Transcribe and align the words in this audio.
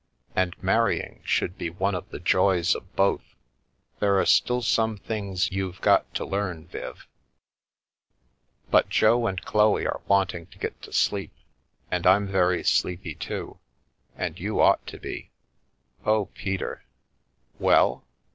And 0.35 0.55
marrying 0.63 1.21
should 1.23 1.59
be 1.59 1.69
one 1.69 1.93
of 1.93 2.09
the 2.09 2.17
joys 2.19 2.73
of 2.73 2.95
both. 2.95 3.35
There're 3.99 4.25
still 4.25 4.63
some 4.63 4.97
things 4.97 5.51
you've 5.51 5.79
got 5.79 6.11
to 6.15 6.25
learn, 6.25 6.65
Viv."" 6.65 7.05
But 8.71 8.89
Jo 8.89 9.27
and 9.27 9.39
Chloe 9.45 9.85
are 9.85 10.01
wanting 10.07 10.47
to 10.47 10.57
get 10.57 10.81
to 10.81 10.91
sleep, 10.91 11.33
and 11.91 12.07
I'm 12.07 12.25
very 12.25 12.63
sleepy 12.63 13.13
too, 13.13 13.59
and 14.15 14.39
you 14.39 14.59
ought 14.59 14.87
to 14.87 14.97
be. 14.99 15.29
Oh, 16.03 16.29
Peter" 16.33 16.83
"Well? 17.59 18.03